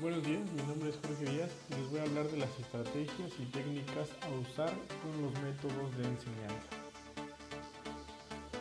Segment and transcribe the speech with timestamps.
[0.00, 3.36] Buenos días, mi nombre es Jorge Díaz y les voy a hablar de las estrategias
[3.36, 4.72] y técnicas a usar
[5.04, 6.72] con los métodos de enseñanza.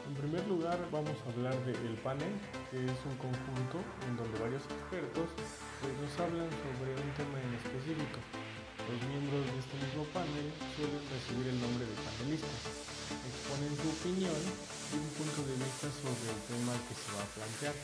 [0.03, 2.35] En primer lugar vamos a hablar del panel,
[2.67, 5.31] que es un conjunto en donde varios expertos
[5.79, 8.19] pues, nos hablan sobre un tema en específico.
[8.83, 12.59] Los miembros de este mismo panel suelen recibir el nombre de panelistas,
[13.15, 14.41] exponen su opinión
[14.91, 17.75] y un punto de vista sobre el tema que se va a plantear.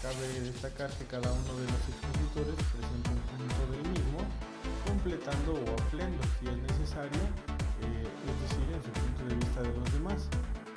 [0.00, 4.24] Cabe destacar que cada uno de los expositores presenta un punto del mismo,
[4.88, 7.20] completando o ampliando si es necesario,
[7.84, 10.24] eh, es decir, en su punto de vista de los demás,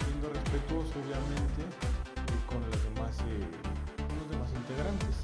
[0.03, 3.47] siendo respetuoso obviamente eh, con, los demás, eh,
[3.95, 5.15] con los demás integrantes.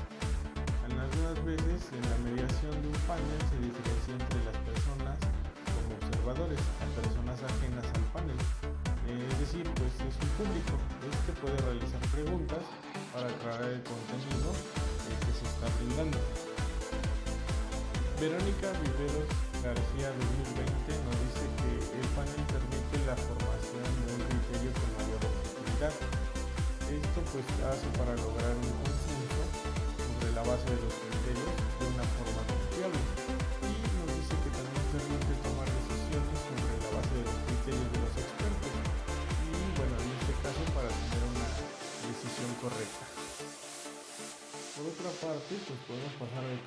[0.87, 5.15] Algunas veces en la mediación de un panel se diferencia entre las personas
[5.75, 8.39] como observadores a personas ajenas al panel.
[9.11, 12.63] es decir, pues es un público, este puede realizar preguntas
[13.13, 14.53] para aclarar el contenido
[15.09, 16.17] que se está brindando.
[18.19, 19.29] Verónica Viveros
[19.63, 20.07] García
[20.55, 25.95] 2020 nos dice que el panel permite la formación de un criterio con mayor objetividad.
[26.87, 29.43] Esto pues hace para lograr un consenso
[29.99, 30.78] sobre la base de
[45.47, 46.59] pues podemos pasar a eh,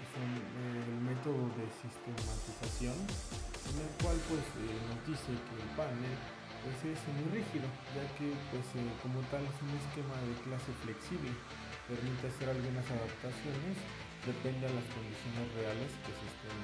[1.05, 6.17] método de sistematización, en el cual pues eh, nos dice que el panel
[6.65, 10.73] pues es muy rígido, ya que pues eh, como tal es un esquema de clase
[10.89, 11.37] flexible,
[11.85, 13.77] permite hacer algunas adaptaciones,
[14.25, 16.59] depende de las condiciones reales que se estén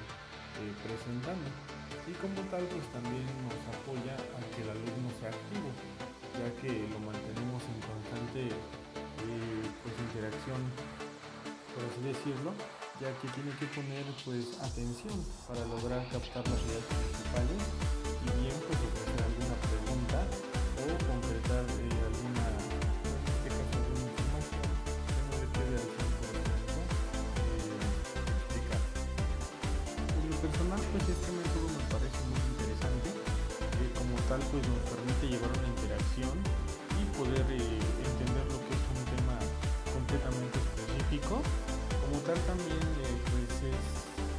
[0.81, 1.45] presentando.
[2.09, 5.69] Y como tal pues también nos apoya a que el alumno sea activo,
[6.41, 8.41] ya que lo mantenemos en constante
[9.21, 10.57] pues, interacción
[11.79, 12.51] por así decirlo,
[12.99, 15.15] ya que tiene que poner pues atención
[15.47, 17.55] para lograr captar las ideas principales
[18.19, 20.19] y bien pues ofrecer alguna pregunta
[20.75, 24.67] o concretar eh, alguna, este información
[25.07, 26.83] que no le quede al 100%
[28.59, 28.75] eh.
[30.19, 34.83] En lo personal pues este método me parece muy interesante, eh, como tal pues nos
[34.83, 36.35] permite llevar una interacción
[36.99, 39.39] y poder entender lo que es un tema
[39.95, 41.41] completamente específico
[42.45, 44.38] también eh, pues es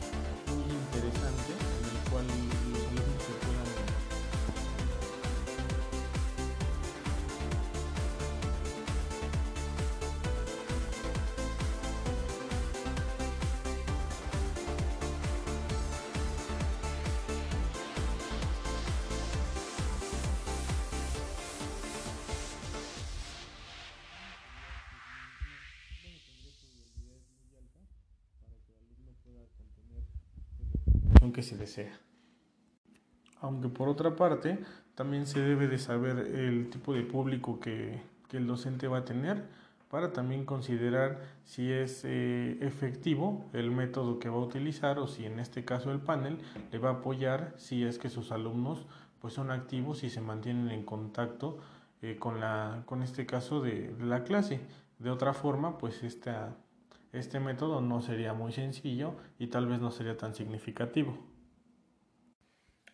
[31.42, 31.92] se desea.
[33.40, 34.58] Aunque por otra parte,
[34.94, 38.02] también se debe de saber el tipo de público que,
[38.32, 39.42] el docente va a tener
[39.88, 45.26] para también considerar si es eh, efectivo el método que va a utilizar o si
[45.26, 46.38] en este caso el panel
[46.70, 48.86] le va a apoyar si es que sus alumnos
[49.20, 51.58] pues son activos y se mantienen en contacto
[52.02, 54.60] eh, con, la, con este caso de, de la clase.
[55.00, 56.56] De otra forma, pues esta,
[57.12, 61.29] este método no sería muy sencillo y tal vez no sería tan significativo.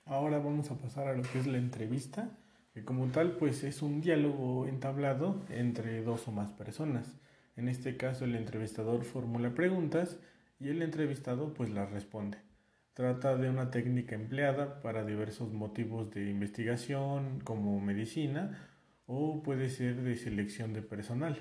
[0.08, 2.30] Ahora vamos a pasar a lo que es la entrevista,
[2.72, 7.18] que como tal pues es un diálogo entablado entre dos o más personas.
[7.56, 10.20] En este caso el entrevistador formula preguntas
[10.60, 12.38] y el entrevistado pues las responde.
[12.94, 18.68] Trata de una técnica empleada para diversos motivos de investigación como medicina
[19.06, 21.36] o puede ser de selección de personal.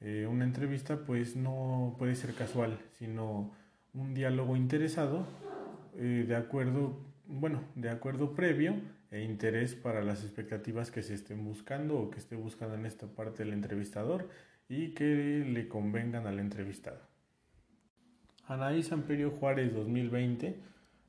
[0.00, 3.54] Eh, una entrevista pues no puede ser casual, sino
[3.94, 5.26] un diálogo interesado
[5.96, 8.74] eh, de acuerdo, bueno, de acuerdo previo
[9.10, 13.06] e interés para las expectativas que se estén buscando o que esté buscando en esta
[13.06, 14.28] parte del entrevistador
[14.68, 17.00] y que le convengan al entrevistado.
[18.46, 20.56] Anaís Amperio Juárez 2020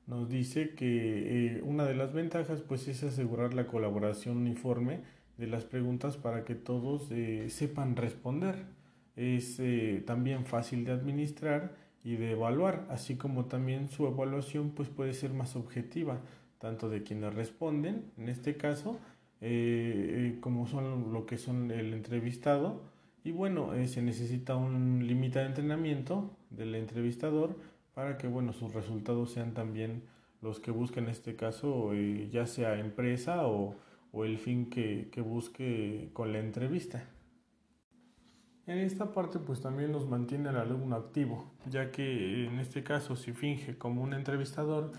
[0.08, 5.02] nos dice que eh, una de las ventajas pues es asegurar la colaboración uniforme
[5.38, 7.10] de las preguntas para que todos
[7.50, 8.76] sepan responder
[9.16, 11.76] es eh, también fácil de administrar
[12.06, 16.20] y de evaluar, así como también su evaluación pues puede ser más objetiva,
[16.60, 19.00] tanto de quienes responden, en este caso,
[19.42, 22.84] eh, eh, como son lo que son el entrevistado,
[23.24, 27.58] y bueno, se necesita un límite de entrenamiento del entrevistador
[27.96, 30.04] para que bueno, sus resultados sean también
[30.44, 31.92] los que busque en este caso,
[32.30, 33.74] ya sea empresa o,
[34.12, 37.04] o el fin que, que busque con la entrevista.
[38.68, 43.16] En esta parte pues también nos mantiene al alumno activo, ya que en este caso
[43.16, 44.92] si finge como un entrevistador,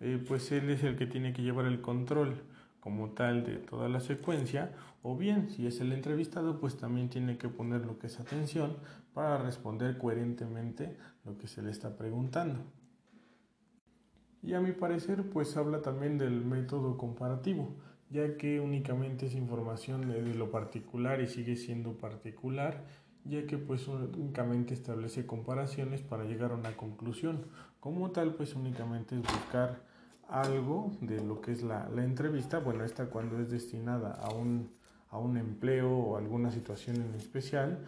[0.00, 2.42] eh, pues él es el que tiene que llevar el control
[2.80, 4.72] como tal de toda la secuencia,
[5.02, 8.76] o bien si es el entrevistado, pues también tiene que poner lo que es atención
[9.12, 12.60] para responder coherentemente lo que se le está preguntando.
[14.42, 17.76] Y a mi parecer, pues habla también del método comparativo,
[18.08, 22.84] ya que únicamente es información de, lo particular y sigue siendo particular,
[23.24, 27.44] ya que pues únicamente establece comparaciones para llegar a una conclusión.
[27.80, 29.82] Como tal, pues únicamente es buscar
[30.28, 34.70] algo de lo que es la, la entrevista, bueno, esta cuando es destinada a un,
[35.10, 37.86] a un empleo o alguna situación en especial,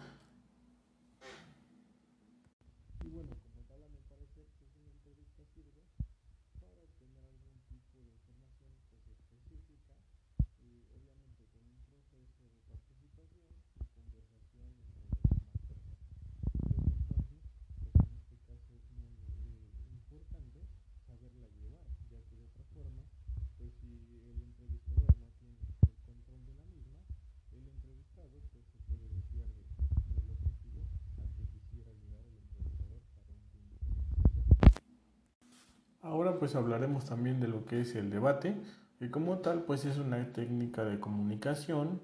[36.03, 38.57] Ahora pues hablaremos también de lo que es el debate,
[38.99, 42.01] que como tal pues es una técnica de comunicación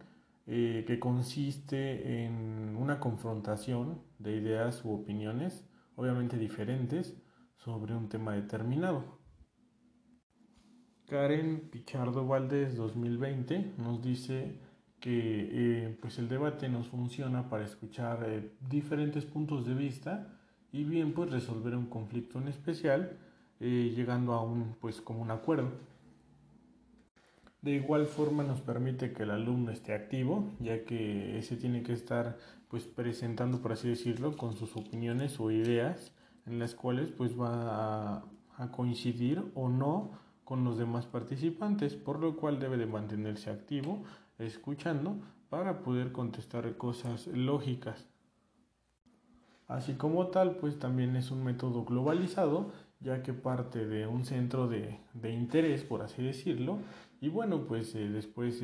[0.48, 5.68] eh, que consiste en una confrontación de ideas u opiniones,
[5.98, 7.22] obviamente diferentes,
[7.57, 9.19] sobre un tema determinado.
[11.10, 14.62] Karen Pichardo Valdés 2020 nos dice
[15.01, 20.40] que eh, pues el debate nos funciona para escuchar eh, diferentes puntos de vista
[20.72, 23.18] y bien pues resolver un conflicto en especial
[23.59, 25.69] eh, llegando a un, pues, como un acuerdo.
[27.61, 31.91] De igual forma nos permite que el alumno esté activo, ya que ese tiene que
[31.91, 32.38] estar
[32.69, 36.13] pues presentando, por así decirlo, con sus opiniones o ideas
[36.45, 38.23] en las cuales pues va a,
[38.57, 40.12] a coincidir o no
[40.45, 44.03] con los demás participantes, por lo cual debe de mantenerse activo,
[44.38, 45.17] escuchando,
[45.50, 48.07] para poder contestar cosas lógicas.
[49.67, 54.68] Así como tal, pues también es un método globalizado ya que parte de un centro
[54.68, 56.80] de, interés, por así decirlo,
[57.22, 58.62] y bueno, pues eh, después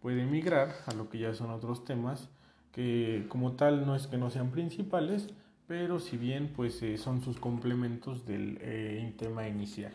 [0.00, 2.28] puede migrar a lo que ya son otros temas,
[2.72, 5.28] que como tal no es que no sean principales,
[5.66, 9.92] pero si bien pues eh, son sus complementos del eh, tema inicial.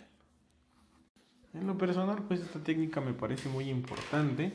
[1.53, 4.53] En lo personal, pues esta técnica me parece muy importante,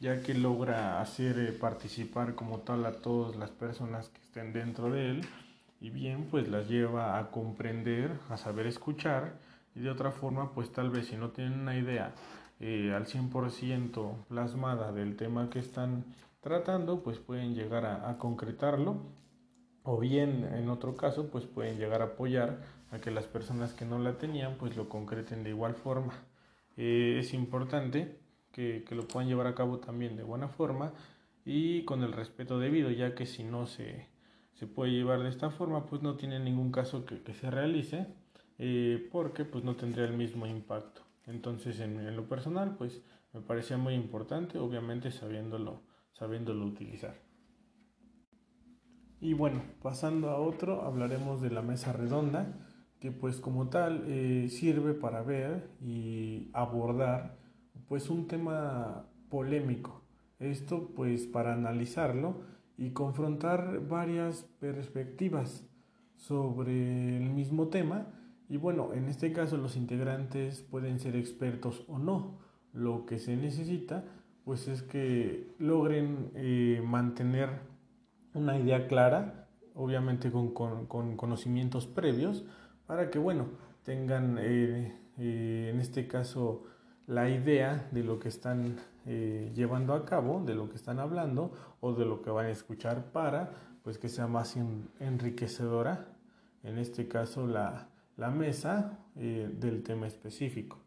[0.00, 5.10] ya que logra hacer participar como tal a todas las personas que estén dentro de
[5.10, 5.20] él,
[5.82, 9.40] y bien pues las lleva a comprender, a saber escuchar
[9.74, 12.14] y de otra forma pues tal vez si no tienen una idea
[12.60, 16.04] eh, al 100% plasmada del tema que están
[16.40, 18.96] tratando pues pueden llegar a, concretarlo
[19.82, 22.60] o bien en otro caso pues pueden llegar a apoyar
[22.92, 26.12] a que las personas que no la tenían pues lo concreten de igual forma.
[26.76, 28.20] Eh, es importante
[28.52, 30.92] que, que lo puedan llevar a cabo también de buena forma
[31.44, 34.11] y con el respeto debido ya que si no se
[34.54, 38.06] se puede llevar de esta forma, pues no tiene ningún caso que, se realice,
[38.58, 41.02] eh, porque pues no tendría el mismo impacto.
[41.26, 43.02] Entonces en, lo personal, pues
[43.32, 45.82] me parecía muy importante, obviamente sabiéndolo,
[46.12, 47.14] sabiéndolo utilizar.
[49.20, 52.58] Y bueno, pasando a otro, hablaremos de la mesa redonda,
[52.98, 57.36] que pues como tal eh, sirve para ver y abordar
[57.88, 60.02] pues un tema polémico.
[60.38, 62.42] Esto pues para analizarlo
[62.76, 65.66] y confrontar varias perspectivas
[66.16, 68.06] sobre el mismo tema
[68.48, 72.38] y bueno, en este caso los integrantes pueden ser expertos o no.
[72.74, 74.04] Lo que se necesita
[74.44, 77.48] pues es que logren eh, mantener
[78.34, 80.86] una idea clara, obviamente con,
[81.16, 82.44] conocimientos previos,
[82.86, 83.46] para que bueno,
[83.84, 86.64] tengan eh, eh, en este caso
[87.06, 91.52] la idea de lo que están eh, llevando a cabo, de lo que están hablando
[91.80, 93.50] o de lo que van a escuchar para
[93.82, 94.56] pues que sea más
[95.00, 96.06] enriquecedora,
[96.62, 97.88] en este caso la,
[98.30, 100.78] mesa eh, del tema específico.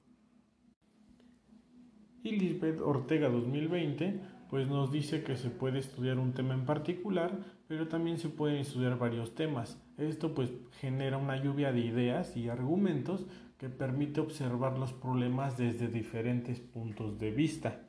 [2.23, 7.37] Y Lisbeth Ortega 2020 pues nos dice que se puede estudiar un tema en particular,
[7.67, 9.81] pero también se pueden estudiar varios temas.
[9.97, 13.25] Esto pues genera una lluvia de ideas y argumentos
[13.69, 17.81] permite observar los problemas desde diferentes puntos de vista.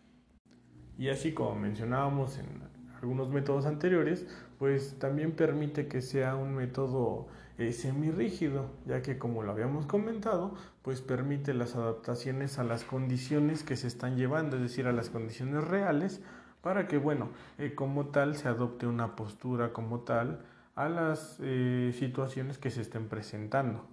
[0.99, 2.63] Y así como mencionábamos en
[3.01, 4.27] algunos métodos anteriores,
[4.59, 7.29] pues también permite que sea un método
[7.59, 13.63] eh, semirrígido, ya que como lo habíamos comentado, pues permite las adaptaciones a las condiciones
[13.63, 16.23] que se están llevando, es decir, a las condiciones reales,
[16.63, 20.41] para que, bueno, eh, como tal se adopte una postura como tal
[20.75, 23.87] a las eh, situaciones que se estén presentando.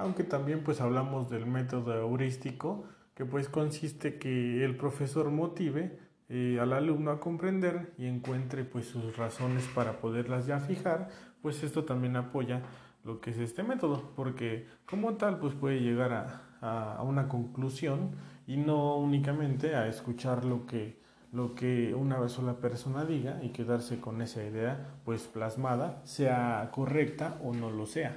[0.00, 6.58] Aunque también pues hablamos del método heurístico, que pues consiste que el profesor motive eh,
[6.60, 11.08] al alumno a comprender y encuentre pues sus razones para poderlas ya fijar,
[11.42, 12.62] pues esto también apoya
[13.04, 18.12] lo que es este método, porque como tal pues puede llegar a, a una conclusión
[18.46, 21.00] y no únicamente a escuchar lo que
[21.32, 27.38] lo que una sola persona diga y quedarse con esa idea pues plasmada, sea correcta
[27.44, 28.16] o no lo sea.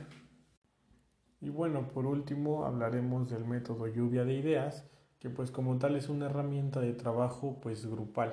[1.43, 4.87] Y bueno, por último hablaremos del método lluvia de ideas,
[5.19, 8.31] que pues como tal es una herramienta de trabajo pues grupal.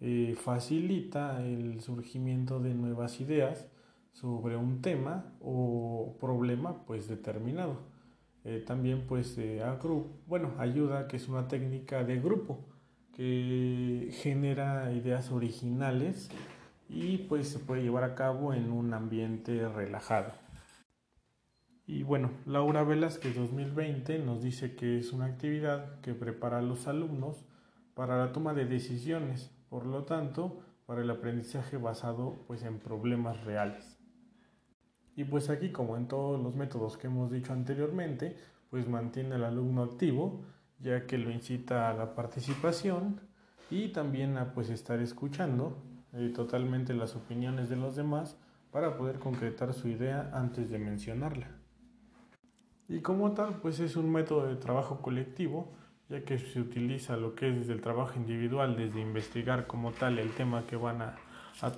[0.00, 3.68] Eh, facilita el surgimiento de nuevas ideas
[4.12, 7.76] sobre un tema o problema pues determinado.
[8.42, 9.62] Eh, también pues eh,
[10.26, 12.64] bueno, ayuda que es una técnica de grupo
[13.14, 16.28] que genera ideas originales
[16.88, 20.49] y pues se puede llevar a cabo en un ambiente relajado.
[21.92, 26.86] Y bueno, Laura Velázquez 2020 nos dice que es una actividad que prepara a los
[26.86, 27.44] alumnos
[27.94, 33.42] para la toma de decisiones, por lo tanto, para el aprendizaje basado pues en problemas
[33.42, 33.98] reales.
[35.16, 38.36] Y pues aquí, como en todos los métodos que hemos dicho anteriormente,
[38.70, 40.44] pues mantiene al alumno activo,
[40.78, 43.20] ya que lo incita a la participación
[43.68, 45.82] y también a pues estar escuchando
[46.12, 48.36] eh, totalmente las opiniones de los demás
[48.70, 51.59] para poder concretar su idea antes de mencionarla.
[52.90, 55.68] Y como tal, pues es un método de trabajo colectivo,
[56.08, 60.18] ya que se utiliza lo que es desde el trabajo individual, desde investigar como tal
[60.18, 61.16] el tema que van a,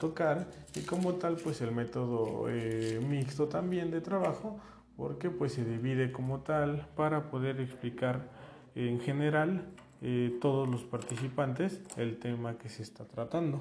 [0.00, 4.58] tocar, y como tal, pues el método eh, mixto también de trabajo,
[4.96, 8.30] porque pues se divide como tal para poder explicar
[8.74, 9.66] en general
[10.00, 13.60] eh, todos los participantes el tema que se está tratando.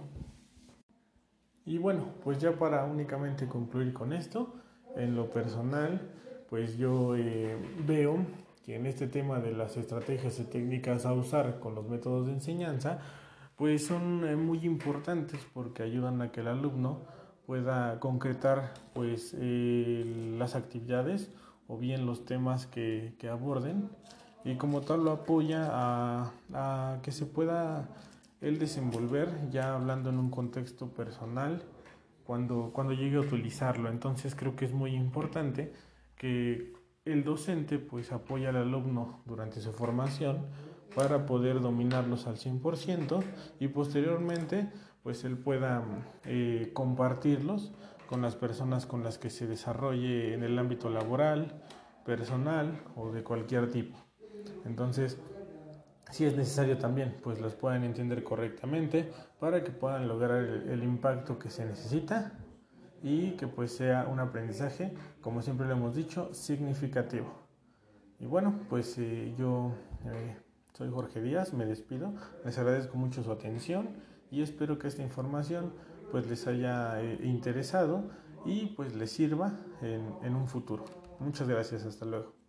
[1.66, 4.54] Y bueno, pues ya para únicamente concluir con esto,
[4.96, 6.00] en lo personal,
[6.52, 7.56] pues yo eh,
[7.88, 8.18] veo
[8.66, 12.34] que en este tema de las estrategias y técnicas a usar con los métodos de
[12.34, 13.00] enseñanza,
[13.56, 17.00] pues son eh, muy importantes porque ayudan a que el alumno
[17.46, 21.32] pueda concretar pues eh, las actividades
[21.70, 23.90] o bien los temas que, aborden
[24.44, 27.88] y como tal lo apoya a, a que se pueda
[28.42, 31.64] él desenvolver ya hablando en un contexto personal
[32.26, 33.88] cuando, cuando llegue a utilizarlo.
[33.88, 35.72] Entonces creo que es muy importante
[36.22, 36.72] que
[37.04, 40.46] el docente pues apoya al alumno durante su formación
[40.96, 43.24] para poder dominarlos al 100%
[43.60, 44.70] y posteriormente
[45.02, 45.84] pues él pueda
[46.26, 47.72] eh, compartirlos
[48.08, 51.60] con las personas con las que se desarrolle en el ámbito laboral,
[52.06, 53.98] personal o de cualquier tipo.
[54.64, 55.18] Entonces,
[56.12, 61.40] si es necesario también, pues los puedan entender correctamente para que puedan lograr el impacto
[61.40, 62.34] que se necesita
[63.04, 67.34] y que pues sea un aprendizaje, como siempre lo hemos dicho, significativo.
[68.20, 69.74] Y bueno, pues eh, yo
[70.06, 70.38] eh,
[70.74, 72.14] soy Jorge Díaz, me despido,
[72.46, 73.90] les agradezco mucho su atención
[74.30, 75.74] y espero que esta información
[76.12, 78.12] pues les haya eh, interesado
[78.46, 80.86] y pues les sirva en un futuro.
[81.20, 82.41] Muchas gracias, hasta luego.